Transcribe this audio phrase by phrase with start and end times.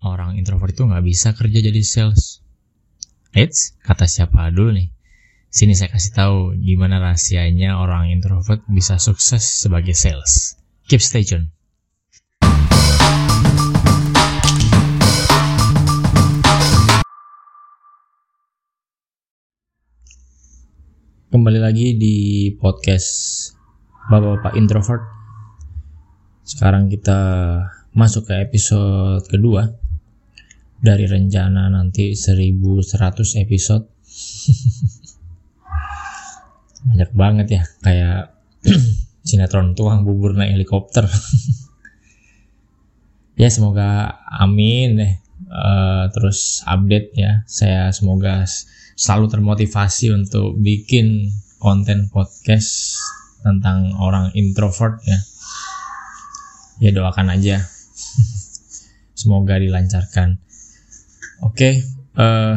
[0.00, 2.40] orang introvert itu nggak bisa kerja jadi sales.
[3.36, 4.88] Eits, kata siapa dulu nih?
[5.52, 10.56] Sini saya kasih tahu gimana rahasianya orang introvert bisa sukses sebagai sales.
[10.88, 11.52] Keep stay tune.
[21.30, 23.52] Kembali lagi di podcast
[24.10, 25.04] Bapak-Bapak Introvert.
[26.42, 27.20] Sekarang kita
[27.94, 29.89] masuk ke episode kedua
[30.80, 33.84] dari rencana nanti 1100 episode.
[36.88, 38.32] Banyak banget ya, kayak
[39.28, 41.04] sinetron tuang bubur naik helikopter.
[43.40, 45.12] ya semoga amin deh.
[45.50, 47.44] Uh, terus update ya.
[47.44, 48.48] Saya semoga
[48.96, 51.28] selalu termotivasi untuk bikin
[51.60, 52.96] konten podcast
[53.44, 55.20] tentang orang introvert ya.
[56.80, 57.60] Ya doakan aja.
[59.20, 60.40] Semoga dilancarkan.
[61.40, 61.74] Oke, okay,
[62.20, 62.56] uh, eh,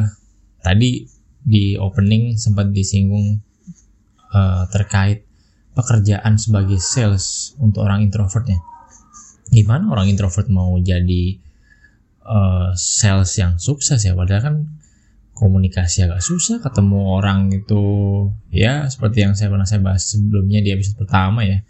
[0.59, 1.07] tadi
[1.43, 3.39] di opening sempat disinggung
[4.35, 5.23] uh, terkait
[5.71, 8.59] pekerjaan sebagai sales untuk orang introvert ya.
[9.51, 11.39] Gimana orang introvert mau jadi
[12.27, 14.11] uh, sales yang sukses ya?
[14.15, 14.55] Padahal kan
[15.33, 17.83] komunikasi agak susah ketemu orang itu
[18.53, 21.65] ya seperti yang saya pernah saya bahas sebelumnya di episode pertama ya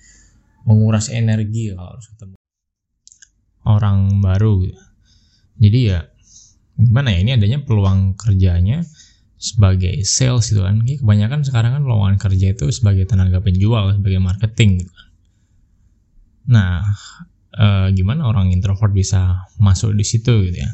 [0.68, 2.36] menguras energi kalau harus ketemu
[3.64, 4.84] orang baru gitu.
[5.64, 6.00] jadi ya
[6.80, 8.82] gimana ya ini adanya peluang kerjanya
[9.38, 10.82] sebagai sales gitu kan.
[10.82, 15.08] Kebanyakan sekarang kan lowongan kerja itu sebagai tenaga penjual sebagai marketing gitu kan.
[16.50, 16.82] Nah
[17.54, 20.72] eh, gimana orang introvert bisa masuk di situ gitu ya?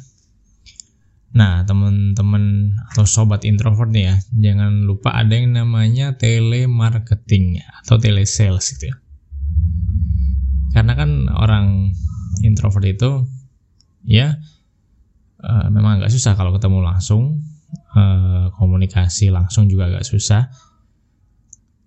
[1.30, 4.16] Nah, teman-teman atau sobat introvert nih ya,
[4.50, 8.97] jangan lupa ada yang namanya telemarketing atau telesales gitu ya.
[10.73, 11.94] Karena kan orang
[12.41, 13.30] introvert itu
[14.09, 14.41] ya
[15.44, 17.44] uh, memang agak susah kalau ketemu langsung,
[17.95, 20.52] uh, komunikasi langsung juga agak susah.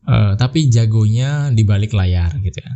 [0.03, 2.75] Uh, tapi jagonya di balik layar gitu ya.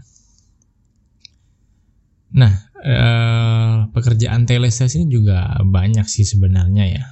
[2.37, 2.53] Nah,
[2.85, 7.05] eh, pekerjaan telesales ini juga banyak sih sebenarnya ya.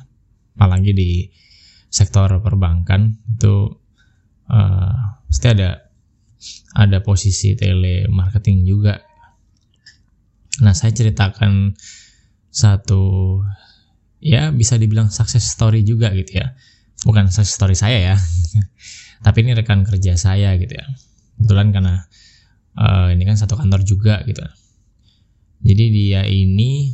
[0.58, 1.10] Apalagi di
[1.88, 3.72] sektor perbankan itu
[4.50, 4.96] eh,
[5.30, 5.80] pasti ada
[6.76, 9.00] ada posisi telemarketing juga.
[10.60, 11.72] Nah, saya ceritakan
[12.54, 13.42] satu
[14.22, 16.54] ya bisa dibilang success story juga gitu ya.
[17.02, 18.16] Bukan success story saya ya.
[19.26, 20.86] Tapi ini rekan kerja saya gitu ya.
[21.36, 22.06] Kebetulan karena
[22.78, 24.46] uh, ini kan satu kantor juga gitu
[25.64, 26.92] jadi dia ini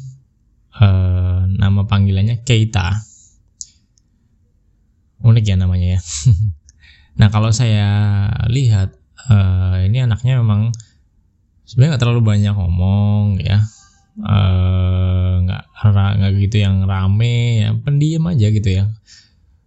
[0.79, 3.03] uh, nama panggilannya Keita.
[5.27, 6.01] Unik ya namanya ya.
[7.21, 7.91] nah kalau saya
[8.47, 8.95] lihat
[9.27, 10.71] uh, ini anaknya memang
[11.67, 13.59] sebenarnya nggak terlalu banyak ngomong ya.
[15.51, 18.85] Nggak nggak gitu yang rame ya pendiam aja gitu ya.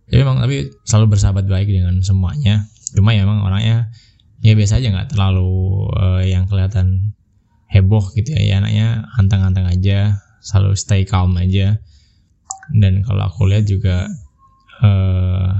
[0.07, 2.67] Jadi memang tapi selalu bersahabat baik dengan semuanya.
[2.95, 3.91] Cuma ya memang orangnya
[4.43, 7.15] ya biasa aja nggak terlalu uh, yang kelihatan
[7.71, 11.81] heboh gitu ya, ya anaknya anteng-anteng aja selalu stay calm aja
[12.75, 14.05] dan kalau aku lihat juga
[14.83, 15.51] uh,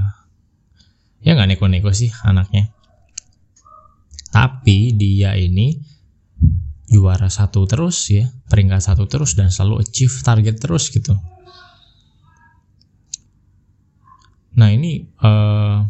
[1.24, 2.70] ya nggak neko-neko sih anaknya
[4.30, 5.80] tapi dia ini
[6.94, 11.18] juara satu terus ya peringkat satu terus dan selalu achieve target terus gitu
[14.54, 15.82] nah ini uh,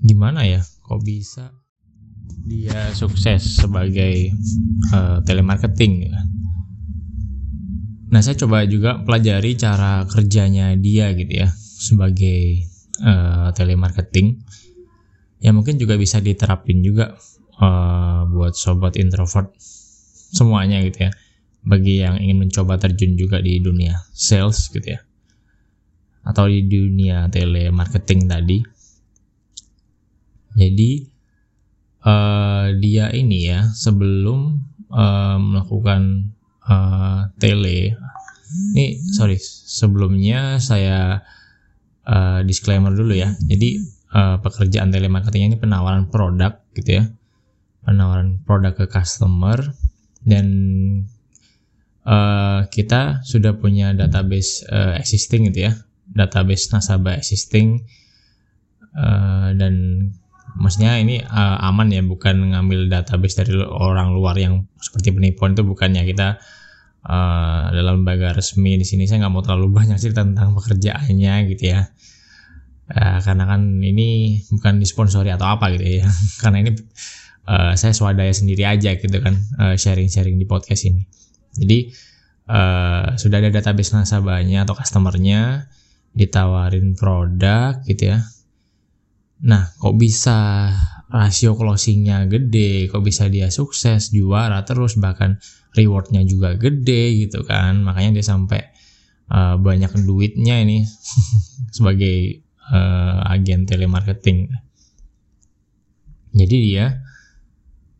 [0.00, 1.60] gimana ya kok bisa
[2.44, 4.32] dia sukses sebagai
[4.90, 6.08] uh, telemarketing.
[8.10, 12.66] Nah, saya coba juga pelajari cara kerjanya dia gitu ya sebagai
[13.06, 14.40] uh, telemarketing.
[15.40, 17.16] Ya mungkin juga bisa diterapin juga
[17.60, 19.52] uh, buat sobat introvert
[20.34, 21.12] semuanya gitu ya.
[21.60, 25.00] Bagi yang ingin mencoba terjun juga di dunia sales gitu ya.
[26.24, 28.58] Atau di dunia telemarketing tadi.
[30.56, 30.90] Jadi
[32.04, 34.56] uh, dia ini ya sebelum
[34.90, 36.32] uh, melakukan
[36.66, 37.94] uh, tele
[38.74, 41.22] ini sorry sebelumnya saya
[42.06, 43.78] uh, disclaimer dulu ya jadi
[44.10, 47.04] uh, pekerjaan telemarketing ini penawaran produk gitu ya
[47.84, 49.58] penawaran produk ke customer
[50.24, 50.46] dan
[52.04, 55.72] uh, kita sudah punya database uh, existing gitu ya
[56.10, 57.86] database nasabah existing
[58.98, 60.06] uh, dan
[60.58, 65.62] maksudnya ini uh, aman ya bukan ngambil database dari orang luar yang seperti penipuan itu
[65.62, 66.42] bukannya kita
[67.06, 71.64] uh, dalam lembaga resmi di sini saya nggak mau terlalu banyak sih tentang pekerjaannya gitu
[71.76, 71.88] ya.
[72.90, 76.10] Uh, karena kan ini bukan disponsori atau apa gitu ya
[76.42, 76.74] karena ini
[77.50, 79.34] uh, saya swadaya sendiri aja gitu kan
[79.74, 81.02] sharing-sharing uh, di podcast ini.
[81.50, 81.90] Jadi
[82.46, 85.66] uh, sudah ada database nasabahnya atau customernya
[86.14, 88.22] ditawarin produk gitu ya.
[89.46, 90.70] Nah kok bisa
[91.10, 95.42] rasio closingnya gede kok bisa dia sukses juara terus bahkan
[95.74, 97.82] rewardnya juga gede gitu kan.
[97.82, 98.62] Makanya dia sampai
[99.30, 100.86] uh, banyak duitnya ini
[101.76, 104.50] sebagai uh, agen telemarketing.
[106.30, 107.09] Jadi dia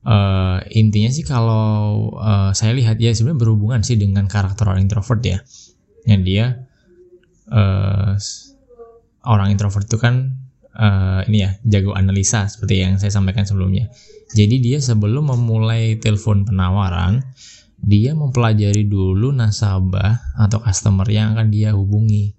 [0.05, 5.20] uh, intinya sih kalau uh, saya lihat ya sebenarnya berhubungan sih dengan karakter orang introvert
[5.25, 5.38] ya.
[6.08, 6.44] Yang dia
[7.52, 8.17] uh,
[9.26, 10.37] orang introvert itu kan
[10.76, 13.93] uh, ini ya jago analisa seperti yang saya sampaikan sebelumnya.
[14.32, 17.20] Jadi dia sebelum memulai telepon penawaran
[17.81, 22.37] dia mempelajari dulu nasabah atau customer yang akan dia hubungi.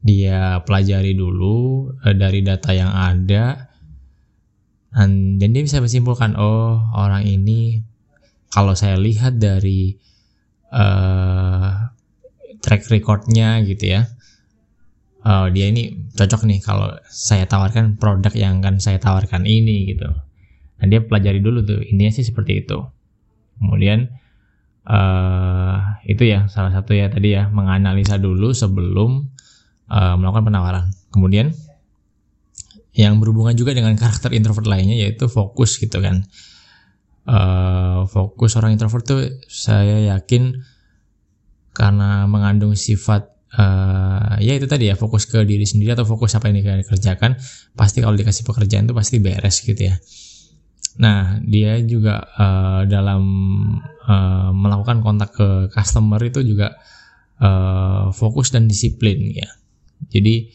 [0.00, 3.69] Dia pelajari dulu dari data yang ada
[4.90, 7.86] dan, dan dia bisa bersimpulkan oh orang ini
[8.50, 9.94] kalau saya lihat dari
[10.74, 11.90] uh,
[12.60, 14.10] track recordnya gitu ya
[15.24, 20.08] uh, dia ini cocok nih kalau saya tawarkan produk yang akan saya tawarkan ini gitu.
[20.80, 22.78] Nah dia pelajari dulu tuh intinya sih seperti itu.
[23.60, 24.08] Kemudian
[24.88, 29.28] uh, itu ya salah satu ya tadi ya menganalisa dulu sebelum
[29.92, 30.84] uh, melakukan penawaran.
[31.12, 31.52] Kemudian
[33.00, 36.28] yang berhubungan juga dengan karakter introvert lainnya yaitu fokus gitu kan.
[37.24, 40.60] Uh, fokus orang introvert tuh saya yakin
[41.72, 46.50] karena mengandung sifat uh, ya itu tadi ya fokus ke diri sendiri atau fokus apa
[46.50, 47.38] yang dikerjakan
[47.78, 49.96] pasti kalau dikasih pekerjaan tuh pasti beres gitu ya.
[51.00, 53.22] Nah dia juga uh, dalam
[54.04, 56.76] uh, melakukan kontak ke customer itu juga
[57.40, 59.48] uh, fokus dan disiplin ya.
[60.10, 60.50] Jadi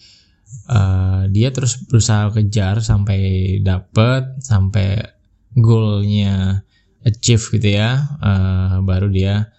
[0.70, 3.20] uh, dia terus berusaha kejar sampai
[3.62, 5.02] dapet sampai
[5.56, 6.66] goalnya
[7.06, 8.02] achieve gitu ya.
[8.20, 9.54] Uh, baru dia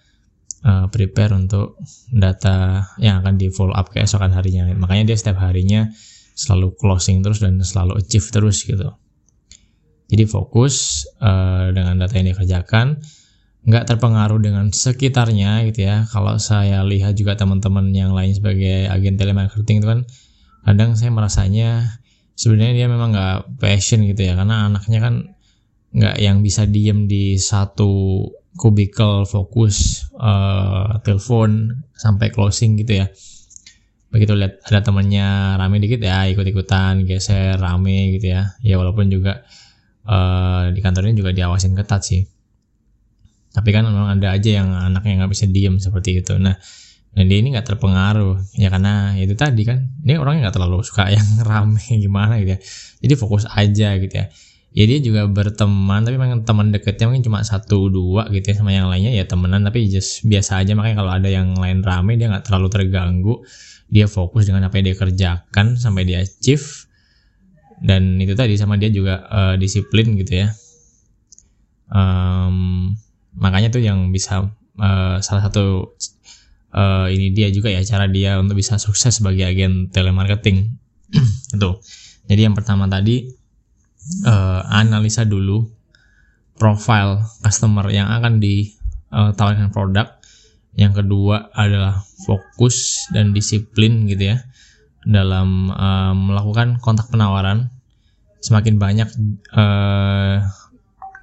[0.67, 1.79] uh, prepare untuk
[2.11, 4.67] data yang akan di follow up keesokan harinya.
[4.75, 5.89] Makanya dia setiap harinya
[6.37, 8.93] selalu closing terus dan selalu achieve terus gitu.
[10.07, 12.99] Jadi fokus uh, dengan data yang dikerjakan.
[13.67, 16.07] Nggak terpengaruh dengan sekitarnya gitu ya.
[16.07, 19.99] Kalau saya lihat juga teman-teman yang lain sebagai agen telemarketing itu kan
[20.67, 21.95] kadang saya merasanya
[22.35, 25.15] sebenarnya dia memang nggak passion gitu ya karena anaknya kan
[25.95, 28.27] nggak yang bisa diem di satu
[28.59, 33.07] kubikel fokus uh, telepon sampai closing gitu ya.
[34.11, 38.57] Begitu lihat ada temannya rame dikit ya ikut-ikutan geser rame gitu ya.
[38.59, 39.47] Ya walaupun juga
[40.03, 42.27] uh, di kantornya juga diawasin ketat sih.
[43.55, 46.35] Tapi kan memang ada aja yang anaknya nggak bisa diem seperti itu.
[46.35, 46.59] Nah
[47.17, 48.37] dan dia ini nggak terpengaruh.
[48.61, 52.59] Ya karena itu tadi kan dia orangnya nggak terlalu suka yang rame gimana gitu ya.
[53.01, 54.29] Jadi fokus aja gitu ya.
[54.77, 58.69] Ya dia juga berteman tapi memang teman deketnya mungkin cuma satu dua gitu ya sama
[58.69, 60.77] yang lainnya ya temenan tapi just biasa aja.
[60.77, 63.41] Makanya kalau ada yang lain rame dia nggak terlalu terganggu.
[63.89, 66.85] Dia fokus dengan apa yang dia kerjakan sampai dia achieve.
[67.81, 70.53] Dan itu tadi sama dia juga uh, disiplin gitu ya.
[71.89, 72.93] Um,
[73.33, 75.97] makanya tuh yang bisa uh, salah satu
[76.73, 80.73] uh, ini dia juga ya cara dia untuk bisa sukses sebagai agen telemarketing.
[81.55, 81.79] Itu
[82.27, 83.27] jadi yang pertama tadi
[84.27, 85.63] uh, analisa dulu
[86.59, 90.19] profile customer yang akan ditawarkan produk.
[90.77, 94.37] Yang kedua adalah fokus dan disiplin gitu ya
[95.07, 97.73] dalam uh, melakukan kontak penawaran.
[98.37, 99.09] Semakin banyak
[99.57, 100.45] uh,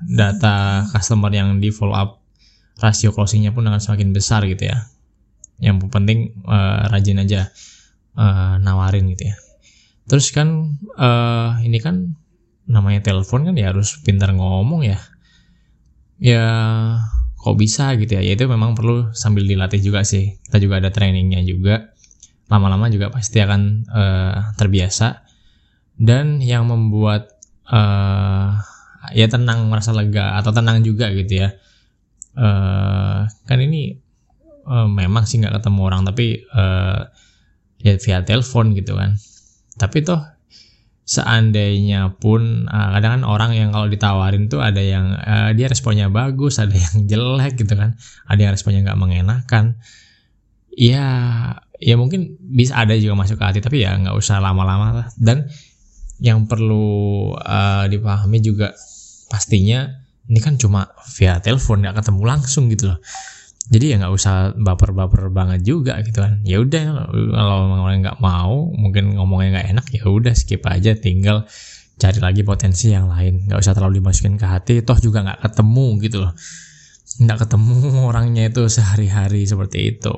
[0.03, 2.19] data customer yang di follow up
[2.83, 4.83] rasio closingnya pun akan semakin besar gitu ya
[5.63, 7.51] yang penting uh, rajin aja
[8.19, 9.37] uh, nawarin gitu ya.
[10.05, 12.19] Terus kan uh, ini kan
[12.65, 14.99] namanya telepon kan ya harus pintar ngomong ya.
[16.21, 16.45] Ya
[17.41, 18.23] kok bisa gitu ya?
[18.25, 20.41] Ya itu memang perlu sambil dilatih juga sih.
[20.49, 21.93] Kita juga ada trainingnya juga.
[22.49, 25.25] Lama-lama juga pasti akan uh, terbiasa.
[25.95, 27.31] Dan yang membuat
[27.71, 28.59] uh,
[29.15, 31.49] ya tenang merasa lega atau tenang juga gitu ya.
[32.35, 34.04] Uh, kan ini
[34.67, 37.09] uh, memang sih nggak ketemu orang tapi uh,
[37.81, 39.17] ya via telepon gitu kan.
[39.77, 40.21] Tapi toh
[41.05, 46.09] seandainya pun uh, kadang kan orang yang kalau ditawarin tuh ada yang uh, dia responnya
[46.09, 47.97] bagus ada yang jelek gitu kan.
[48.27, 49.77] Ada yang responnya nggak mengenakan.
[50.75, 51.07] Ya
[51.79, 55.09] ya mungkin bisa ada juga masuk ke hati tapi ya nggak usah lama-lama lah.
[55.21, 55.47] Dan
[56.23, 58.73] yang perlu uh, dipahami juga
[59.29, 62.99] pastinya ini kan cuma via telepon nggak ketemu langsung gitu loh
[63.65, 66.45] jadi ya nggak usah baper-baper banget juga gitu kan.
[66.45, 70.93] Ya udah kalau orang nggak mau mungkin ngomongnya nggak enak ya udah skip aja.
[70.93, 71.49] Tinggal
[71.97, 73.49] cari lagi potensi yang lain.
[73.49, 74.85] Nggak usah terlalu dimasukin ke hati.
[74.85, 76.33] Toh juga nggak ketemu gitu loh.
[77.25, 80.13] Nggak ketemu orangnya itu sehari-hari seperti itu.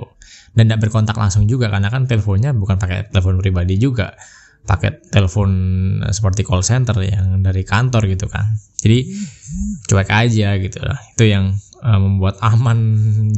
[0.50, 4.18] Dan tidak berkontak langsung juga karena kan teleponnya bukan pakai telepon pribadi juga.
[4.66, 5.50] Pakai telepon
[6.10, 8.58] seperti call center yang dari kantor gitu kan.
[8.82, 9.06] Jadi
[9.86, 10.98] cuek aja gitu lah.
[11.14, 11.54] Itu yang
[11.86, 12.78] uh, membuat aman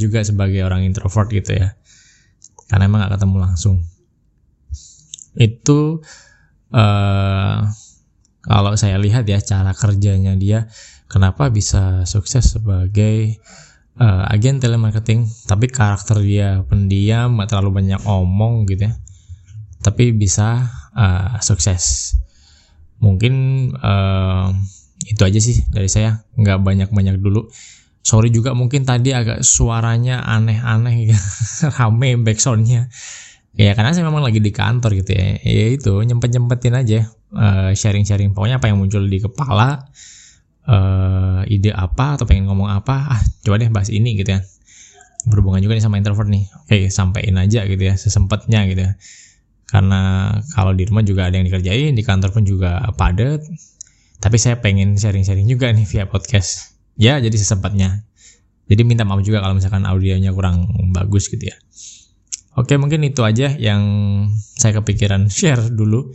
[0.00, 1.76] juga sebagai orang introvert gitu ya.
[2.72, 3.76] Karena emang nggak ketemu langsung.
[5.36, 6.00] Itu
[6.72, 7.58] uh,
[8.40, 10.72] kalau saya lihat ya cara kerjanya dia
[11.12, 13.36] kenapa bisa sukses sebagai
[14.00, 15.28] uh, agen telemarketing.
[15.44, 18.92] Tapi karakter dia pendiam gak terlalu banyak omong gitu ya.
[19.84, 22.16] Tapi bisa uh, sukses.
[22.98, 23.34] Mungkin
[23.78, 24.50] uh,
[25.06, 26.26] itu aja sih dari saya.
[26.34, 27.46] Nggak banyak banyak dulu
[28.02, 31.12] sorry juga mungkin tadi agak suaranya aneh-aneh
[31.76, 32.88] rame backsoundnya
[33.58, 35.34] ya karena saya memang lagi di kantor gitu ya.
[35.42, 38.30] Ya itu nyempet nyempetin aja sharing sharing-sharing.
[38.30, 39.82] Pokoknya apa yang muncul di kepala
[40.70, 44.40] uh, ide apa atau pengen ngomong apa ah coba deh bahas ini gitu ya.
[45.26, 46.46] Berhubungan juga nih sama introvert nih.
[46.64, 48.92] Oke sampein aja gitu ya sesempatnya gitu ya.
[49.68, 53.42] Karena kalau di rumah juga ada yang dikerjain di kantor pun juga padat.
[54.18, 58.04] Tapi saya pengen sharing-sharing juga nih via podcast ya jadi sesempatnya.
[58.68, 61.56] Jadi minta maaf juga kalau misalkan audionya kurang bagus gitu ya.
[62.58, 63.82] Oke mungkin itu aja yang
[64.34, 66.12] saya kepikiran share dulu.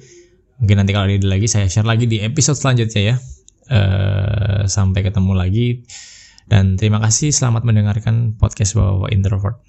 [0.62, 3.16] Mungkin nanti kalau ada lagi saya share lagi di episode selanjutnya ya.
[3.64, 5.68] Uh, sampai ketemu lagi.
[6.46, 9.64] Dan terima kasih selamat mendengarkan podcast bawa introvert.